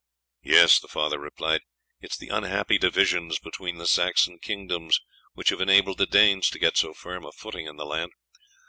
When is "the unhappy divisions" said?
2.17-3.37